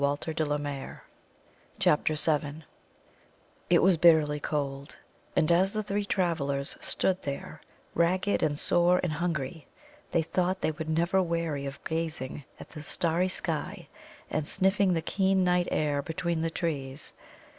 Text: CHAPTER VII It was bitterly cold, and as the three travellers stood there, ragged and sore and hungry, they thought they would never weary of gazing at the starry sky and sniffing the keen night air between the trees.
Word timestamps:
CHAPTER 1.77 2.15
VII 2.15 2.63
It 3.69 3.83
was 3.83 3.97
bitterly 3.97 4.39
cold, 4.39 4.95
and 5.35 5.51
as 5.51 5.73
the 5.73 5.83
three 5.83 6.05
travellers 6.05 6.75
stood 6.79 7.21
there, 7.21 7.61
ragged 7.93 8.41
and 8.41 8.57
sore 8.57 8.99
and 9.03 9.13
hungry, 9.13 9.67
they 10.09 10.23
thought 10.23 10.59
they 10.61 10.71
would 10.71 10.89
never 10.89 11.21
weary 11.21 11.67
of 11.67 11.83
gazing 11.83 12.43
at 12.59 12.69
the 12.71 12.81
starry 12.81 13.29
sky 13.29 13.87
and 14.31 14.47
sniffing 14.47 14.91
the 14.93 15.03
keen 15.03 15.43
night 15.43 15.67
air 15.69 16.01
between 16.01 16.41
the 16.41 16.49
trees. 16.49 17.13